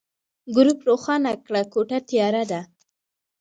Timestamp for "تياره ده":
2.09-2.61